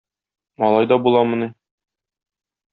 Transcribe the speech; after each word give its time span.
Алай 0.67 0.89
да 0.93 0.97
буламыни? 1.05 1.53